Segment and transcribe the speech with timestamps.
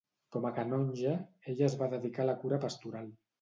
[0.35, 1.13] Com a canonge,
[1.53, 3.15] ell es va dedicar a la cura pastoral.